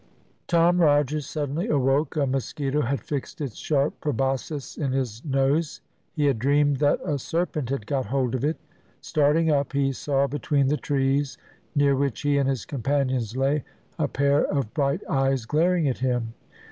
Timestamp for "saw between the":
9.91-10.75